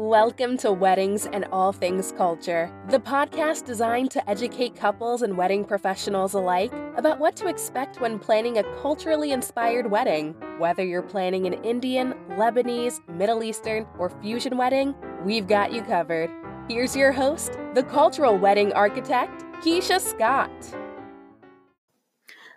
[0.00, 5.62] Welcome to Weddings and All Things Culture, the podcast designed to educate couples and wedding
[5.62, 10.34] professionals alike about what to expect when planning a culturally inspired wedding.
[10.56, 16.30] Whether you're planning an Indian, Lebanese, Middle Eastern, or fusion wedding, we've got you covered.
[16.66, 20.50] Here's your host, the cultural wedding architect, Keisha Scott.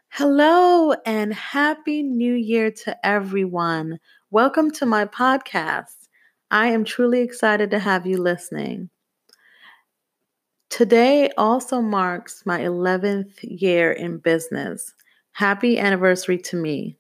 [0.08, 4.00] Hello and happy new year to everyone.
[4.32, 6.03] Welcome to my podcast.
[6.54, 8.92] I am truly excited to have you listening.
[10.70, 14.94] Today also marks my 11th year in business.
[15.32, 16.96] Happy anniversary to me.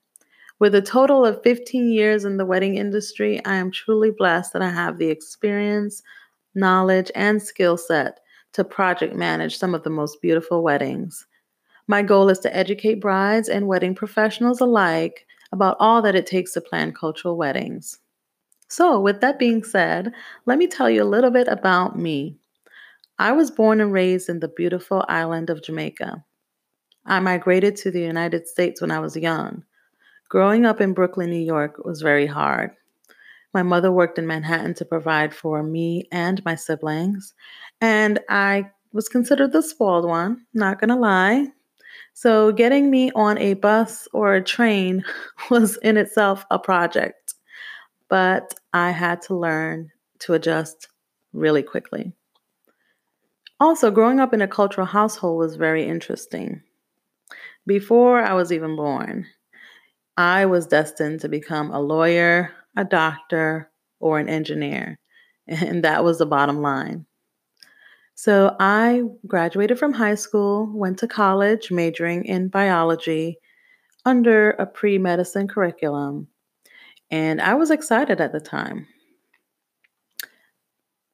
[0.57, 4.63] With a total of 15 years in the wedding industry, I am truly blessed that
[4.63, 6.01] I have the experience,
[6.55, 8.21] knowledge, and skill set
[8.53, 11.27] to project manage some of the most beautiful weddings.
[11.85, 16.53] My goal is to educate brides and wedding professionals alike about all that it takes
[16.53, 17.99] to plan cultural weddings.
[18.73, 20.11] So, with that being said,
[20.47, 22.39] let me tell you a little bit about me.
[23.19, 26.25] I was born and raised in the beautiful island of Jamaica.
[27.05, 29.63] I migrated to the United States when I was young.
[30.27, 32.71] Growing up in Brooklyn, New York was very hard.
[33.53, 37.35] My mother worked in Manhattan to provide for me and my siblings,
[37.79, 41.49] and I was considered the spoiled one, not gonna lie.
[42.15, 45.05] So, getting me on a bus or a train
[45.51, 47.22] was in itself a project
[48.09, 50.87] but I had to learn to adjust
[51.33, 52.13] really quickly.
[53.59, 56.61] Also, growing up in a cultural household was very interesting.
[57.65, 59.27] Before I was even born,
[60.17, 64.99] I was destined to become a lawyer, a doctor, or an engineer,
[65.47, 67.05] and that was the bottom line.
[68.15, 73.39] So I graduated from high school, went to college majoring in biology
[74.05, 76.27] under a pre medicine curriculum,
[77.13, 78.87] and I was excited at the time.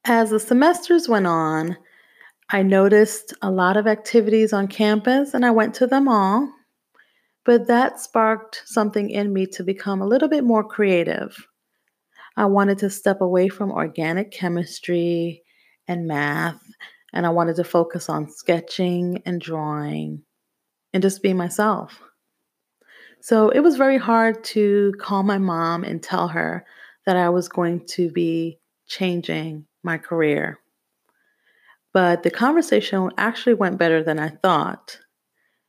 [0.05, 1.75] As the semesters went on,
[2.49, 6.49] I noticed a lot of activities on campus and I went to them all.
[7.43, 11.35] But that sparked something in me to become a little bit more creative.
[12.37, 15.43] I wanted to step away from organic chemistry
[15.85, 16.61] and math,
[17.11, 20.23] and I wanted to focus on sketching and drawing
[20.93, 22.01] and just be myself.
[23.21, 26.65] So it was very hard to call my mom and tell her
[27.05, 30.59] that I was going to be changing my career.
[31.93, 34.99] But the conversation actually went better than I thought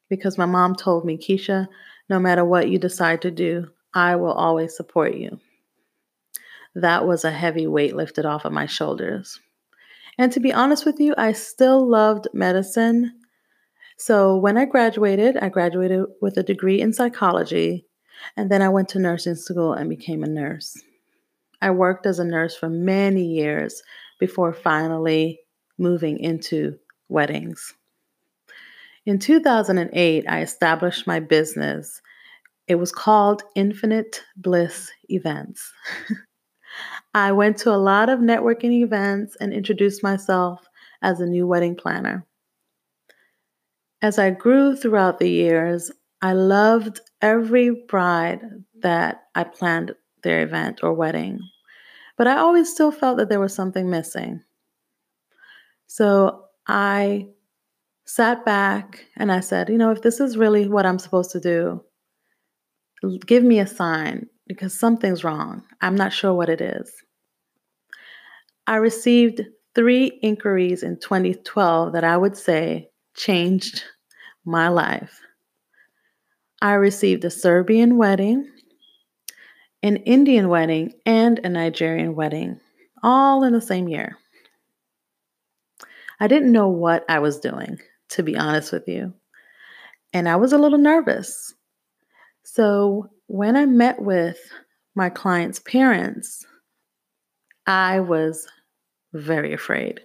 [0.09, 1.67] because my mom told me, Keisha,
[2.09, 5.41] no matter what you decide to do, I will always support you.
[6.75, 9.41] That was a heavy weight lifted off of my shoulders.
[10.19, 13.20] And to be honest with you, I still loved medicine
[14.01, 17.85] so when I graduated, I graduated with a degree in psychology,
[18.35, 20.75] and then I went to nursing school and became a nurse.
[21.61, 23.83] I worked as a nurse for many years
[24.19, 25.41] before finally
[25.77, 26.79] moving into
[27.11, 27.75] weddings.
[29.05, 32.01] In 2008, I established my business.
[32.69, 35.75] It was called Infinite Bliss Events.
[37.15, 40.67] I went to a lot of networking events and introduced myself
[41.03, 42.27] as a new wedding planner.
[44.03, 45.91] As I grew throughout the years,
[46.23, 48.43] I loved every bride
[48.81, 51.41] that I planned their event or wedding,
[52.17, 54.43] but I always still felt that there was something missing.
[55.87, 57.29] So I
[58.07, 61.41] sat back and I said, you know, if this is really what I'm supposed to
[61.41, 61.83] do,
[63.27, 65.63] give me a sign because something's wrong.
[65.81, 66.93] I'm not sure what it is.
[68.67, 69.43] I received
[69.75, 73.85] three inquiries in 2012 that I would say changed
[74.45, 75.21] my life.
[76.63, 78.49] I received a Serbian wedding,
[79.83, 82.61] an Indian wedding, and a Nigerian wedding,
[83.03, 84.19] all in the same year.
[86.21, 87.79] I didn't know what I was doing,
[88.11, 89.15] to be honest with you.
[90.13, 91.55] And I was a little nervous.
[92.43, 94.39] So when I met with
[94.95, 96.45] my client's parents,
[97.67, 98.47] I was
[99.15, 100.01] very afraid.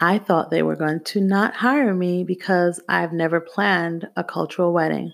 [0.00, 4.72] I thought they were going to not hire me because I've never planned a cultural
[4.72, 5.12] wedding.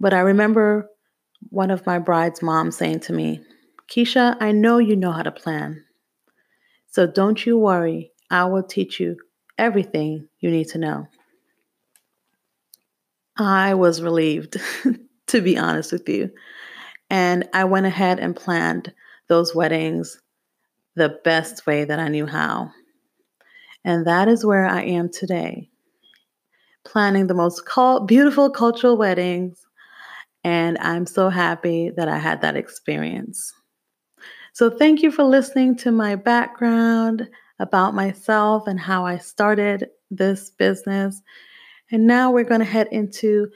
[0.00, 0.90] But I remember
[1.50, 3.40] one of my bride's moms saying to me,
[3.88, 5.84] Keisha, I know you know how to plan.
[6.88, 8.10] So don't you worry.
[8.30, 9.16] I will teach you
[9.56, 11.06] everything you need to know.
[13.36, 14.56] I was relieved,
[15.28, 16.30] to be honest with you.
[17.10, 18.92] And I went ahead and planned
[19.28, 20.20] those weddings
[20.96, 22.70] the best way that I knew how.
[23.84, 25.68] And that is where I am today,
[26.84, 27.62] planning the most
[28.06, 29.64] beautiful cultural weddings.
[30.42, 33.52] And I'm so happy that I had that experience.
[34.52, 37.28] So, thank you for listening to my background
[37.58, 41.20] about myself and how I started this business.
[41.90, 43.48] And now we're going to head into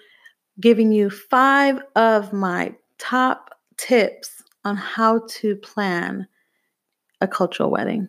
[0.61, 6.27] giving you five of my top tips on how to plan
[7.21, 8.09] a cultural wedding.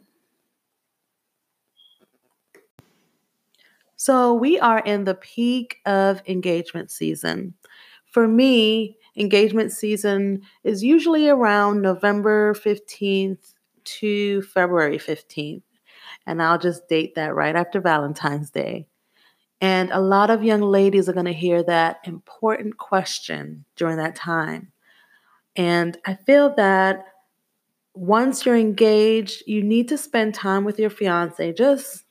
[4.01, 7.53] So, we are in the peak of engagement season.
[8.05, 15.63] For me, engagement season is usually around November 15th to February 15th.
[16.25, 18.87] And I'll just date that right after Valentine's Day.
[19.59, 24.15] And a lot of young ladies are going to hear that important question during that
[24.15, 24.71] time.
[25.57, 27.03] And I feel that
[27.95, 32.05] once you're engaged, you need to spend time with your fiance, just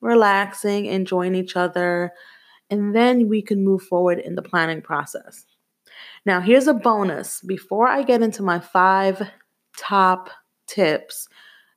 [0.00, 2.12] relaxing, enjoying each other,
[2.70, 5.44] and then we can move forward in the planning process.
[6.24, 7.40] Now, here's a bonus.
[7.40, 9.30] Before I get into my five
[9.76, 10.30] top
[10.66, 11.28] tips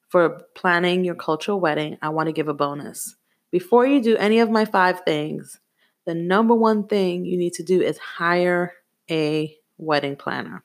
[0.10, 3.16] for planning your cultural wedding, I want to give a bonus.
[3.52, 5.60] Before you do any of my five things,
[6.06, 8.74] the number one thing you need to do is hire
[9.10, 10.64] a wedding planner.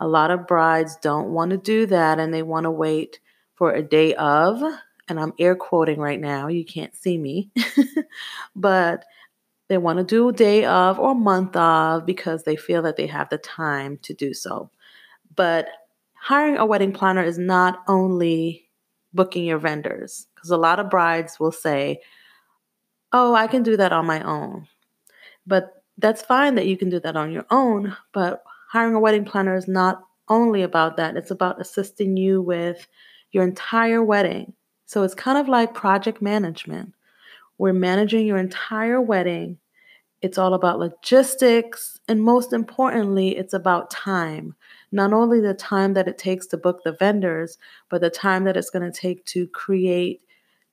[0.00, 3.20] A lot of brides don't want to do that and they want to wait
[3.54, 4.60] for a day of,
[5.08, 7.50] and I'm air quoting right now, you can't see me,
[8.56, 9.04] but
[9.68, 13.06] they want to do a day of or month of because they feel that they
[13.06, 14.70] have the time to do so.
[15.36, 15.68] But
[16.14, 18.68] hiring a wedding planner is not only
[19.14, 22.00] booking your vendors, because a lot of brides will say,
[23.12, 24.66] Oh, I can do that on my own.
[25.46, 29.24] But that's fine that you can do that on your own, but hiring a wedding
[29.24, 32.88] planner is not only about that, it's about assisting you with
[33.30, 34.52] your entire wedding.
[34.86, 36.94] So it's kind of like project management.
[37.58, 39.58] We're managing your entire wedding.
[40.22, 42.00] It's all about logistics.
[42.08, 44.54] And most importantly, it's about time.
[44.92, 47.58] Not only the time that it takes to book the vendors,
[47.88, 50.20] but the time that it's going to take to create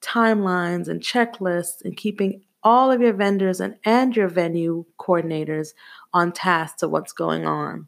[0.02, 5.69] timelines and checklists and keeping all of your vendors and, and your venue coordinators
[6.13, 7.88] on task to what's going on.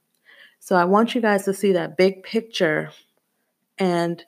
[0.59, 2.91] So I want you guys to see that big picture
[3.77, 4.23] and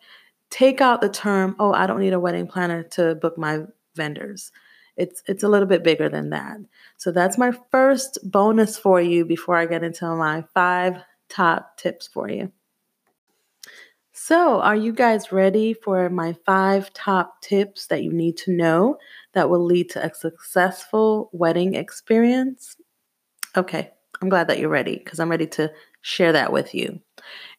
[0.49, 3.61] take out the term, oh, I don't need a wedding planner to book my
[3.95, 4.51] vendors.
[4.97, 6.57] It's it's a little bit bigger than that.
[6.97, 12.07] So that's my first bonus for you before I get into my five top tips
[12.07, 12.51] for you.
[14.17, 18.97] So, are you guys ready for my five top tips that you need to know
[19.33, 22.77] that will lead to a successful wedding experience?
[23.57, 25.69] Okay, I'm glad that you're ready because I'm ready to
[26.01, 27.01] share that with you.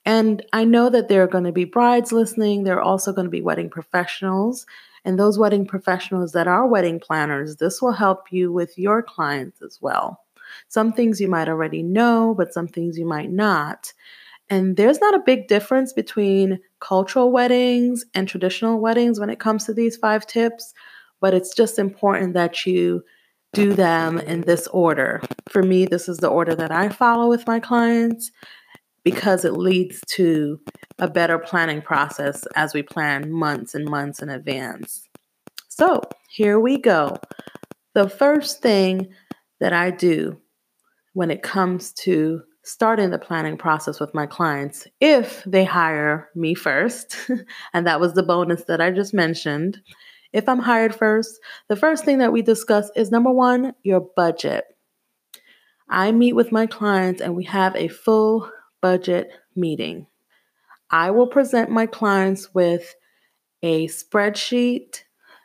[0.07, 3.27] And I know that there are going to be brides listening, there are also going
[3.27, 4.65] to be wedding professionals.
[5.05, 9.63] And those wedding professionals that are wedding planners, this will help you with your clients
[9.63, 10.21] as well.
[10.69, 13.93] Some things you might already know, but some things you might not.
[14.49, 19.65] And there's not a big difference between cultural weddings and traditional weddings when it comes
[19.65, 20.73] to these five tips,
[21.21, 23.03] but it's just important that you
[23.53, 25.21] do them in this order.
[25.49, 28.31] For me, this is the order that I follow with my clients
[29.07, 30.59] because it leads to
[30.99, 35.09] a better planning process as we plan months and months in advance.
[35.69, 37.17] So, here we go.
[37.95, 39.07] The first thing
[39.61, 40.41] that I do
[41.13, 46.57] when it comes to starting the planning process with my clients, if they hire me
[46.57, 47.17] first,
[47.73, 49.81] and that was the bonus that I just mentioned.
[50.33, 51.39] If I'm hired first,
[51.69, 54.65] the first thing that we discuss is number one, your budget.
[55.89, 58.51] I meet with my clients and we have a full
[58.87, 60.07] budget meeting.
[60.91, 62.95] I will present my clients with
[63.61, 65.03] a spreadsheet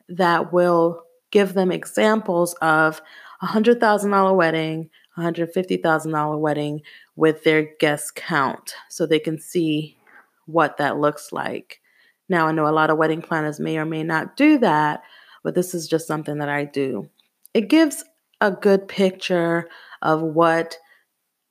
[0.07, 3.01] that will give them examples of
[3.41, 6.81] a $100,000 wedding, $150,000 wedding
[7.15, 9.97] with their guest count so they can see
[10.45, 11.81] what that looks like.
[12.29, 15.01] Now, I know a lot of wedding planners may or may not do that,
[15.43, 17.09] but this is just something that I do.
[17.55, 18.03] It gives
[18.39, 19.67] a good picture
[20.03, 20.77] of what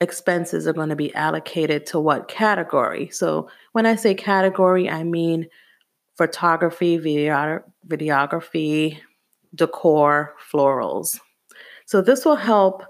[0.01, 3.09] expenses are going to be allocated to what category.
[3.11, 5.47] So when I say category, I mean
[6.17, 8.97] photography, video- videography,
[9.55, 11.19] decor, florals.
[11.85, 12.83] So this will help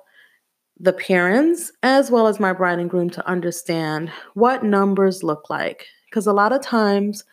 [0.80, 5.86] the parents as well as my bride and groom to understand what numbers look like.
[6.10, 7.24] Because a lot of times,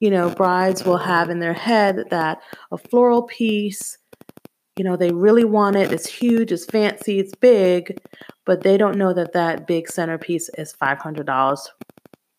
[0.00, 3.96] you know, brides will have in their head that a floral piece
[4.76, 5.92] you know, they really want it.
[5.92, 7.98] It's huge, it's fancy, it's big,
[8.44, 11.58] but they don't know that that big centerpiece is $500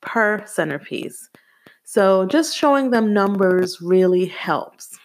[0.01, 1.29] per centerpiece.
[1.83, 4.97] So just showing them numbers really helps.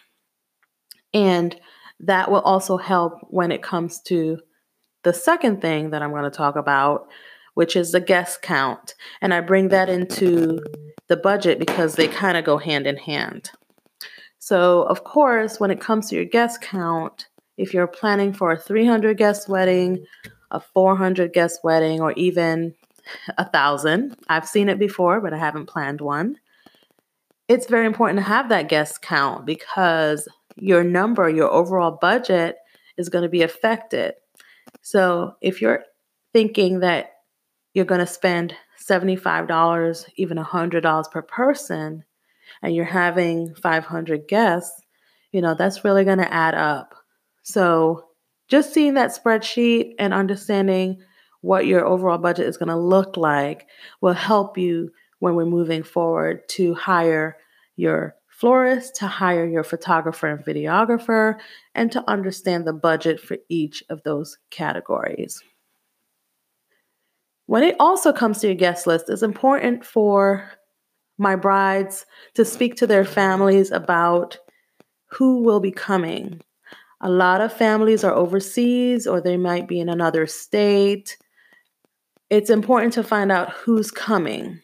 [1.12, 1.58] And
[2.00, 4.38] that will also help when it comes to
[5.02, 7.08] the second thing that I'm going to talk about,
[7.54, 8.94] which is the guest count.
[9.20, 10.60] And I bring that into
[11.08, 13.50] the budget because they kind of go hand in hand.
[14.50, 18.58] So, of course, when it comes to your guest count, if you're planning for a
[18.58, 20.04] 300 guest wedding,
[20.50, 22.74] a 400 guest wedding, or even
[23.38, 26.36] a thousand, I've seen it before, but I haven't planned one.
[27.46, 30.26] It's very important to have that guest count because
[30.56, 32.56] your number, your overall budget
[32.96, 34.14] is going to be affected.
[34.82, 35.84] So if you're
[36.32, 37.12] thinking that
[37.72, 42.04] you're going to spend $75, even $100 per person,
[42.62, 44.80] and you're having 500 guests,
[45.32, 46.94] you know, that's really going to add up.
[47.42, 48.04] So
[48.48, 51.02] just seeing that spreadsheet and understanding
[51.40, 53.66] what your overall budget is going to look like
[54.00, 54.90] will help you
[55.20, 57.36] when we're moving forward to hire
[57.76, 61.38] your florist, to hire your photographer and videographer,
[61.74, 65.42] and to understand the budget for each of those categories.
[67.46, 70.50] When it also comes to your guest list, it's important for
[71.20, 74.38] my brides to speak to their families about
[75.10, 76.40] who will be coming.
[77.02, 81.18] A lot of families are overseas or they might be in another state.
[82.30, 84.60] It's important to find out who's coming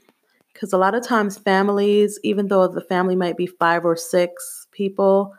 [0.53, 4.67] because a lot of times families, even though the family might be five or six
[4.73, 5.35] people,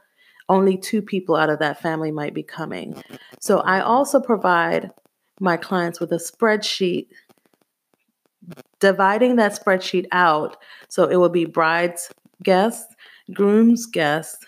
[0.49, 3.01] only two people out of that family might be coming.
[3.39, 4.91] So I also provide
[5.39, 7.07] my clients with a spreadsheet
[8.79, 10.57] dividing that spreadsheet out
[10.89, 12.11] so it will be bride's
[12.43, 12.93] guests,
[13.33, 14.45] groom's guests,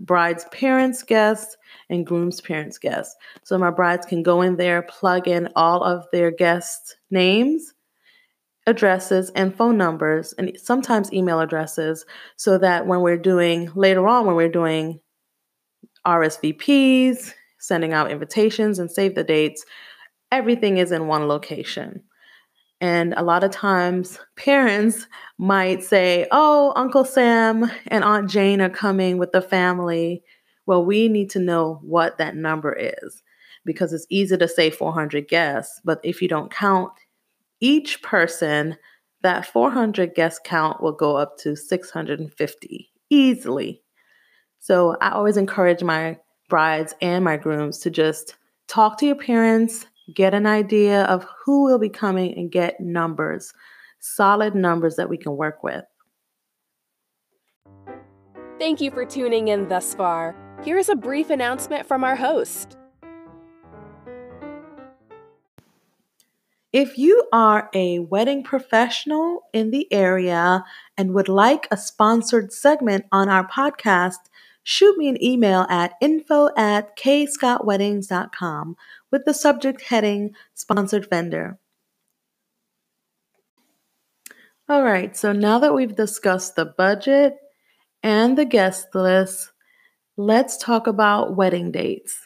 [0.00, 1.56] bride's parents' guests,
[1.88, 3.16] and groom's parents' guests.
[3.44, 7.72] So my brides can go in there, plug in all of their guests' names,
[8.66, 12.04] addresses, and phone numbers, and sometimes email addresses,
[12.36, 15.00] so that when we're doing later on, when we're doing
[16.06, 19.64] RSVPs, sending out invitations, and save the dates,
[20.30, 22.02] everything is in one location.
[22.82, 25.06] And a lot of times, parents
[25.38, 30.24] might say, Oh, Uncle Sam and Aunt Jane are coming with the family.
[30.66, 33.22] Well, we need to know what that number is
[33.64, 36.90] because it's easy to say 400 guests, but if you don't count
[37.60, 38.76] each person,
[39.22, 43.80] that 400 guest count will go up to 650 easily.
[44.58, 48.34] So I always encourage my brides and my grooms to just
[48.66, 53.52] talk to your parents, get an idea of who will be coming, and get numbers,
[54.00, 55.84] solid numbers that we can work with.
[58.58, 60.36] Thank you for tuning in thus far.
[60.64, 62.76] Here is a brief announcement from our host.
[66.72, 70.64] If you are a wedding professional in the area
[70.96, 74.30] and would like a sponsored segment on our podcast,
[74.62, 78.76] shoot me an email at info at kscottweddings.com
[79.12, 81.58] with the subject heading Sponsored Vendor.
[84.68, 87.36] All right, so now that we've discussed the budget
[88.02, 89.52] and the guest list,
[90.16, 92.18] let's talk about wedding dates.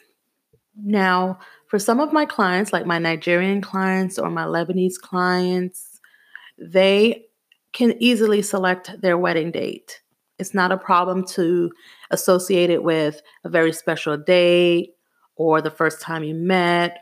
[0.81, 6.01] Now, for some of my clients, like my Nigerian clients or my Lebanese clients,
[6.57, 7.25] they
[7.73, 10.01] can easily select their wedding date.
[10.39, 11.73] It's not a problem to
[12.11, 14.96] associate it with a very special date
[15.37, 16.99] or the first time you met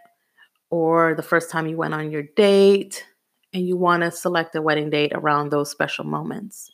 [0.70, 3.06] or the first time you went on your date,
[3.52, 6.72] and you want to select a wedding date around those special moments.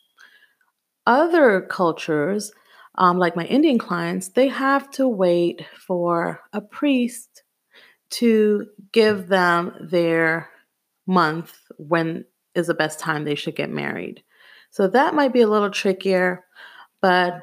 [1.06, 2.52] Other cultures,
[2.94, 7.42] um, like my Indian clients, they have to wait for a priest
[8.10, 10.48] to give them their
[11.06, 12.24] month when
[12.54, 14.22] is the best time they should get married.
[14.70, 16.44] So that might be a little trickier,
[17.02, 17.42] but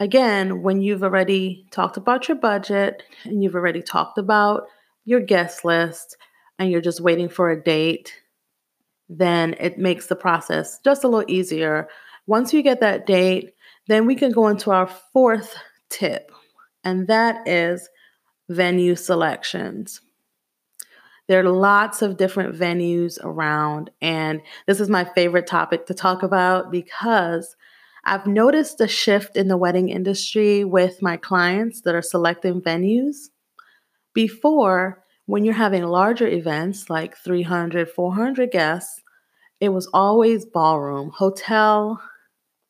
[0.00, 4.64] again, when you've already talked about your budget and you've already talked about
[5.04, 6.16] your guest list
[6.58, 8.14] and you're just waiting for a date,
[9.08, 11.88] then it makes the process just a little easier.
[12.26, 13.54] Once you get that date,
[13.88, 15.54] then we can go into our fourth
[15.88, 16.30] tip,
[16.84, 17.88] and that is
[18.48, 20.00] venue selections.
[21.26, 26.22] There are lots of different venues around, and this is my favorite topic to talk
[26.22, 27.56] about because
[28.04, 33.28] I've noticed a shift in the wedding industry with my clients that are selecting venues.
[34.14, 39.02] Before, when you're having larger events like 300, 400 guests,
[39.60, 42.02] it was always ballroom, hotel,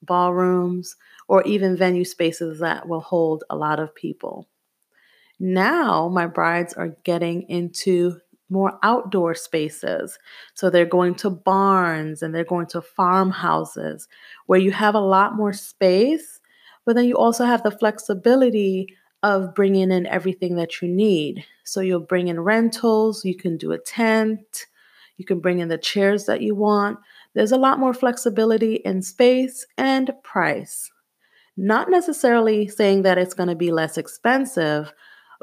[0.03, 0.97] ballrooms,
[1.29, 4.49] or even venue spaces that will hold a lot of people.
[5.39, 10.19] Now, my brides are getting into more outdoor spaces.
[10.55, 14.09] So they're going to barns and they're going to farmhouses
[14.47, 16.41] where you have a lot more space,
[16.85, 18.89] but then you also have the flexibility
[19.23, 21.45] of bringing in everything that you need.
[21.65, 24.67] So you'll bring in rentals, you can do a tent,
[25.21, 26.99] You can bring in the chairs that you want.
[27.35, 30.91] There's a lot more flexibility in space and price.
[31.59, 34.95] Not necessarily saying that it's going to be less expensive,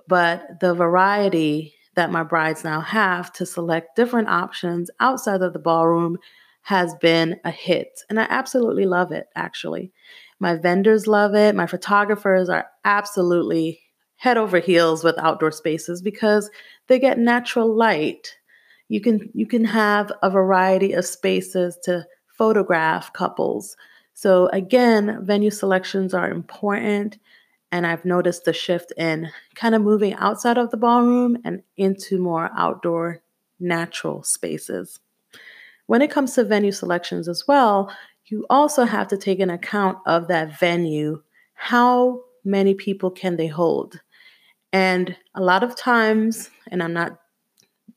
[0.08, 5.60] but the variety that my brides now have to select different options outside of the
[5.60, 6.18] ballroom
[6.62, 8.02] has been a hit.
[8.08, 9.92] And I absolutely love it, actually.
[10.40, 11.56] My vendors love it.
[11.56, 13.82] My photographers are absolutely
[14.18, 16.52] head over heels with outdoor spaces because
[16.86, 18.36] they get natural light.
[18.90, 23.76] You can you can have a variety of spaces to photograph couples.
[24.14, 27.18] So again, venue selections are important
[27.72, 32.18] and I've noticed the shift in kind of moving outside of the ballroom and into
[32.18, 33.22] more outdoor
[33.60, 35.00] natural spaces.
[35.88, 37.92] When it comes to venue selections as well,
[38.26, 41.22] you also have to take an account of that venue.
[41.54, 44.02] How many people can they hold?
[44.74, 47.20] And a lot of times, and I'm not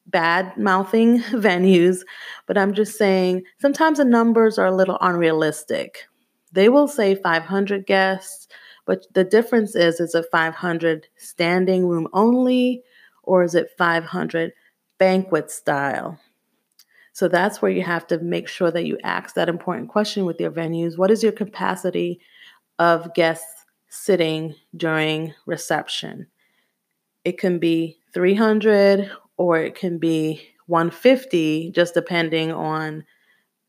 [0.07, 2.01] bad mouthing venues,
[2.47, 6.07] but I'm just saying sometimes the numbers are a little unrealistic.
[6.53, 8.49] They will say 500 guests,
[8.91, 12.83] but the difference is is it 500 standing room only
[13.23, 14.53] or is it 500
[14.99, 16.19] banquet style?
[17.13, 20.41] So that's where you have to make sure that you ask that important question with
[20.41, 20.99] your venues.
[20.99, 22.19] What is your capacity
[22.81, 26.27] of guests sitting during reception?
[27.25, 33.05] It can be 300 or it can be 150 just depending on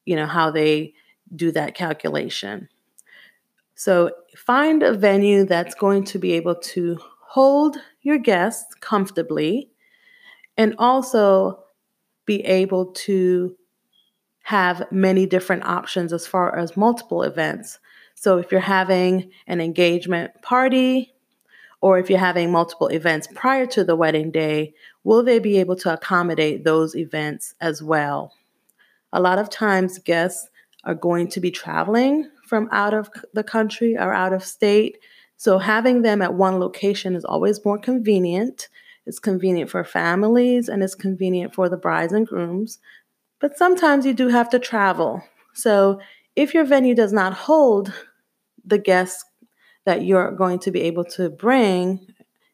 [0.03, 0.95] you know how they
[1.35, 2.69] do that calculation.
[3.83, 9.71] So find a venue that's going to be able to hold your guests comfortably
[10.55, 11.63] and also
[12.27, 13.55] be able to
[14.43, 17.79] have many different options as far as multiple events.
[18.13, 21.15] So if you're having an engagement party
[21.81, 25.77] or if you're having multiple events prior to the wedding day, will they be able
[25.77, 28.31] to accommodate those events as well?
[29.11, 30.51] A lot of times, guests
[30.83, 34.97] are going to be traveling from out of the country or out of state.
[35.37, 38.67] So having them at one location is always more convenient.
[39.05, 42.77] It's convenient for families and it's convenient for the brides and grooms.
[43.39, 45.23] But sometimes you do have to travel.
[45.53, 46.01] So
[46.35, 47.93] if your venue does not hold
[48.65, 49.23] the guests
[49.85, 52.05] that you're going to be able to bring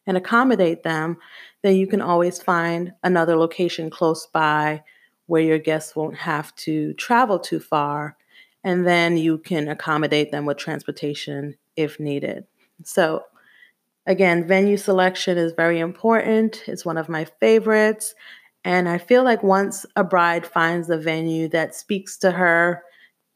[0.06, 1.16] and accommodate them,
[1.64, 4.84] then you can always find another location close by
[5.26, 8.16] where your guests won't have to travel too far.
[8.68, 12.44] And then you can accommodate them with transportation if needed.
[12.84, 13.24] So,
[14.08, 16.62] Again, venue selection is very important.
[16.66, 18.14] It's one of my favorites.
[18.64, 22.82] And I feel like once a bride finds a venue that speaks to her,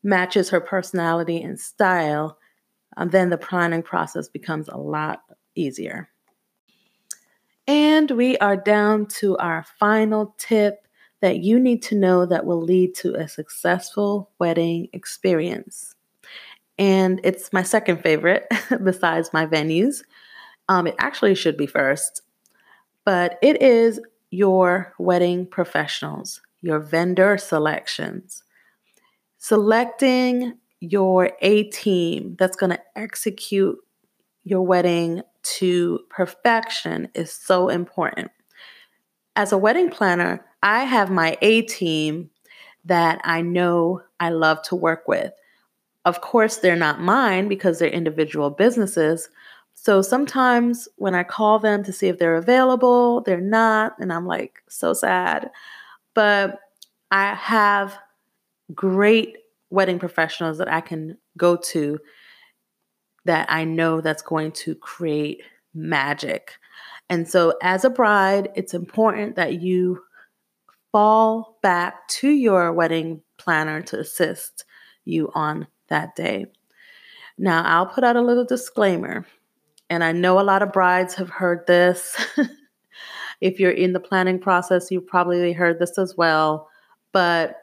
[0.03, 2.39] matches her personality and style,
[2.97, 5.21] um, then the planning process becomes a lot
[5.55, 6.09] easier.
[7.67, 10.87] And we are down to our final tip
[11.23, 15.95] that you need to know that will lead to a successful wedding experience.
[16.79, 18.47] And it's my second favorite
[18.85, 20.03] besides my venues.
[20.69, 22.23] Um, it actually should be first,
[23.05, 28.43] but it is your wedding professionals, your vendor selections.
[29.39, 33.79] Selecting your A team that's going to execute
[34.43, 38.31] your wedding to perfection is so important.
[39.35, 42.31] As a wedding planner, I have my A team
[42.85, 45.33] that I know I love to work with.
[46.05, 49.29] Of course, they're not mine because they're individual businesses,
[49.75, 53.95] so sometimes when I call them to see if they're available, they're not.
[53.99, 55.51] And I'm like, so sad.
[56.15, 56.61] But
[57.11, 57.99] I have
[58.75, 59.39] great
[59.71, 61.99] wedding professionals that I can go to
[63.25, 65.43] that I know that's going to create
[65.75, 66.59] magic.
[67.09, 70.03] And so, as a bride, it's important that you
[70.93, 74.65] fall back to your wedding planner to assist
[75.05, 76.47] you on that day.
[77.39, 79.27] Now, I'll put out a little disclaimer.
[79.91, 82.17] And I know a lot of brides have heard this.
[83.41, 86.69] if you're in the planning process, you've probably heard this as well.
[87.13, 87.57] But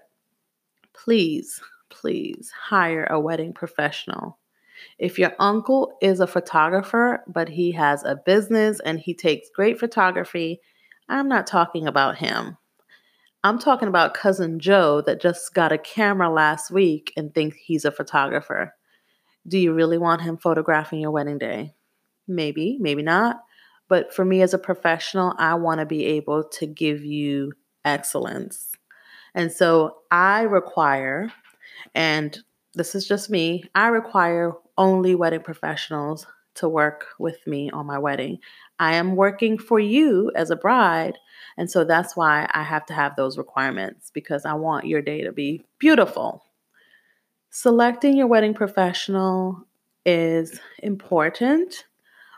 [0.94, 4.39] please, please hire a wedding professional.
[4.98, 9.80] If your uncle is a photographer, but he has a business and he takes great
[9.80, 10.62] photography,
[11.08, 12.58] I'm not talking about him.
[13.44, 17.86] I'm talking about cousin Joe that just got a camera last week and thinks he's
[17.86, 18.76] a photographer.
[19.48, 21.74] Do you really want him photographing your wedding day?
[22.28, 23.42] Maybe, maybe not.
[23.88, 27.54] But for me as a professional, I want to be able to give you
[27.86, 28.72] excellence.
[29.34, 31.32] And so I require,
[31.96, 32.38] and
[32.76, 38.00] this is just me, I require only wedding professionals to work with me on my
[38.00, 38.40] wedding.
[38.80, 41.20] I am working for you as a bride.
[41.58, 45.22] And so that's why I have to have those requirements because I want your day
[45.22, 46.44] to be beautiful.
[47.52, 49.68] Selecting your wedding professional
[50.06, 51.86] is important,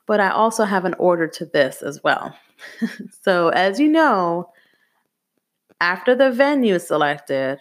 [0.08, 2.36] but I also have an order to this as well.
[3.22, 4.52] so, as you know,
[5.80, 7.60] after the venue is selected,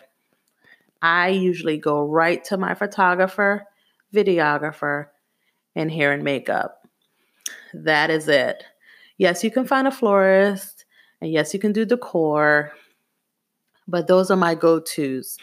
[1.03, 3.67] I usually go right to my photographer,
[4.15, 5.07] videographer,
[5.75, 6.87] and hair and makeup.
[7.73, 8.65] That is it.
[9.19, 10.85] Yes, you can find a florist,
[11.21, 12.73] and yes, you can do decor,
[13.87, 15.37] but those are my go tos.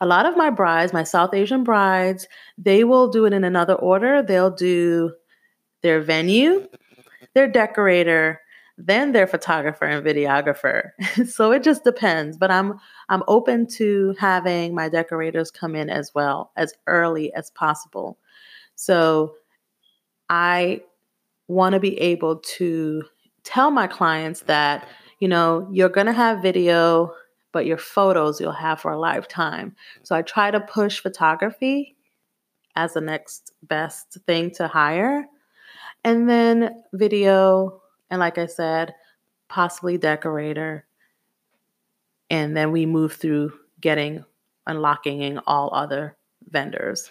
[0.00, 2.26] A lot of my brides, my South Asian brides,
[2.58, 4.22] they will do it in another order.
[4.22, 5.12] They'll do
[5.82, 6.66] their venue,
[7.34, 8.40] their decorator,
[8.78, 10.90] then their photographer and videographer.
[11.28, 16.12] so it just depends, but I'm I'm open to having my decorators come in as
[16.14, 18.18] well as early as possible.
[18.74, 19.34] So
[20.28, 20.82] I
[21.48, 23.02] want to be able to
[23.44, 24.88] tell my clients that,
[25.20, 27.14] you know, you're going to have video,
[27.52, 29.76] but your photos you'll have for a lifetime.
[30.02, 31.96] So I try to push photography
[32.74, 35.26] as the next best thing to hire.
[36.04, 37.81] And then video,
[38.12, 38.94] and like I said,
[39.48, 40.84] possibly decorator.
[42.28, 44.22] And then we move through getting
[44.66, 46.18] unlocking all other
[46.50, 47.10] vendors.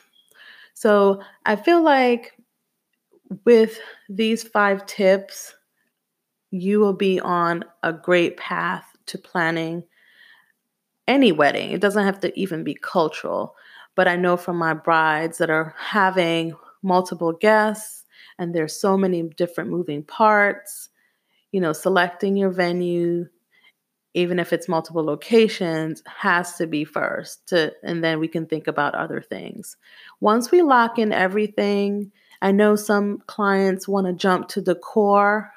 [0.75, 2.33] So I feel like
[3.45, 5.55] with these five tips,
[6.51, 9.83] you will be on a great path to planning
[11.07, 11.71] any wedding.
[11.71, 13.55] It doesn't have to even be cultural.
[13.95, 18.05] But I know from my brides that are having multiple guests
[18.37, 20.89] and there's so many different moving parts,
[21.51, 23.27] you know, selecting your venue,
[24.13, 28.67] even if it's multiple locations, has to be first to and then we can think
[28.67, 29.77] about other things.
[30.19, 32.11] Once we lock in everything,
[32.41, 35.51] I know some clients want to jump to decor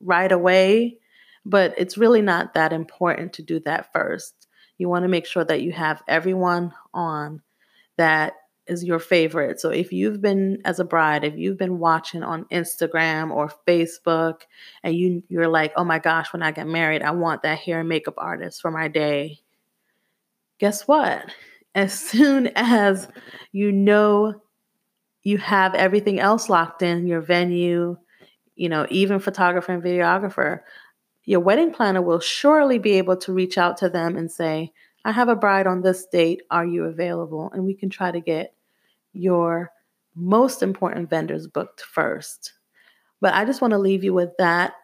[0.00, 0.98] right away,
[1.44, 4.48] but it's really not that important to do that first.
[4.78, 7.42] You want to make sure that you have everyone on
[7.98, 8.34] that
[8.70, 9.60] is your favorite.
[9.60, 14.42] So if you've been as a bride, if you've been watching on Instagram or Facebook
[14.82, 17.80] and you you're like, "Oh my gosh, when I get married, I want that hair
[17.80, 19.40] and makeup artist for my day."
[20.58, 21.26] Guess what?
[21.74, 23.08] As soon as
[23.52, 24.40] you know
[25.22, 27.96] you have everything else locked in, your venue,
[28.54, 30.60] you know, even photographer and videographer,
[31.24, 34.72] your wedding planner will surely be able to reach out to them and say,
[35.04, 36.42] I have a bride on this date.
[36.50, 37.50] Are you available?
[37.52, 38.54] And we can try to get
[39.12, 39.70] your
[40.14, 42.52] most important vendors booked first.
[43.20, 44.74] But I just want to leave you with that,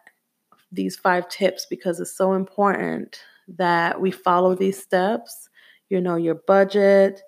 [0.71, 5.49] these five tips, because it's so important that we follow these steps.
[5.89, 7.21] You know, your budget,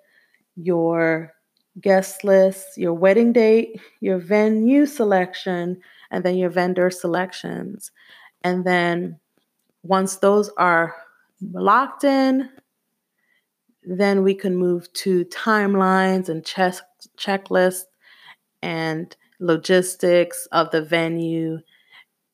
[0.56, 1.32] your
[1.80, 7.90] guest list, your wedding date, your venue selection, and then your vendor selections.
[8.42, 9.18] And then
[9.82, 10.94] once those are
[11.52, 12.50] locked in,
[13.82, 16.74] then we can move to timelines and check,
[17.16, 17.84] checklists
[18.62, 21.60] and logistics of the venue.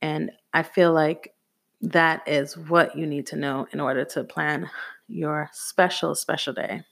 [0.03, 1.35] And I feel like
[1.83, 4.71] that is what you need to know in order to plan
[5.09, 6.83] your special, special day.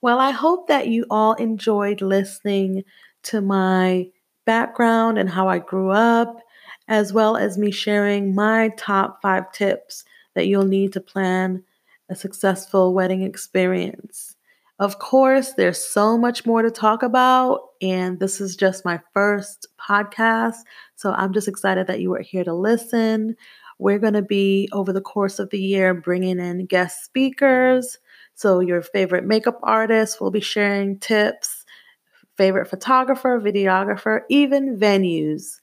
[0.00, 2.84] Well, I hope that you all enjoyed listening
[3.24, 4.08] to my
[4.44, 6.38] background and how I grew up,
[6.86, 11.64] as well as me sharing my top five tips that you'll need to plan
[12.08, 14.35] a successful wedding experience.
[14.78, 19.66] Of course, there's so much more to talk about, and this is just my first
[19.80, 20.56] podcast.
[20.96, 23.36] So I'm just excited that you are here to listen.
[23.78, 27.98] We're going to be, over the course of the year, bringing in guest speakers.
[28.34, 31.64] So, your favorite makeup artist will be sharing tips,
[32.36, 35.60] favorite photographer, videographer, even venues.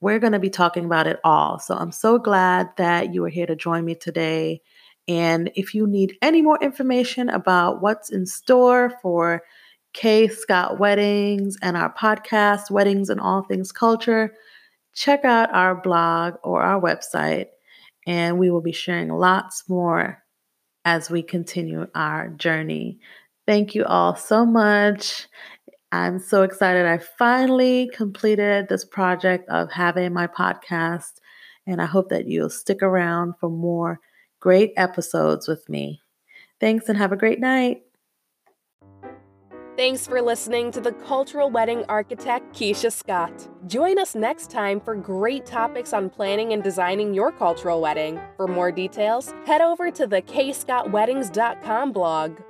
[0.00, 1.58] We're going to be talking about it all.
[1.58, 4.62] So, I'm so glad that you are here to join me today.
[5.08, 9.42] And if you need any more information about what's in store for
[9.92, 14.34] K Scott Weddings and our podcast, Weddings and All Things Culture,
[14.94, 17.46] check out our blog or our website.
[18.06, 20.22] And we will be sharing lots more
[20.84, 22.98] as we continue our journey.
[23.46, 25.26] Thank you all so much.
[25.92, 26.86] I'm so excited.
[26.86, 31.14] I finally completed this project of having my podcast,
[31.66, 33.98] and I hope that you'll stick around for more
[34.40, 36.00] great episodes with me.
[36.58, 37.82] Thanks and have a great night.
[39.76, 43.48] Thanks for listening to the cultural wedding architect Keisha Scott.
[43.66, 48.20] Join us next time for great topics on planning and designing your cultural wedding.
[48.36, 52.40] For more details, head over to the kscottweddings.com blog.